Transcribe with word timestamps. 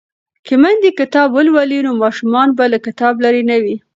که 0.45 0.53
میندې 0.61 0.91
کتاب 0.99 1.27
ولولي 1.33 1.79
نو 1.85 1.91
ماشومان 2.03 2.47
به 2.57 2.65
له 2.71 2.77
کتابه 2.85 3.19
لرې 3.23 3.43
نه 3.49 3.57
وي. 3.63 3.75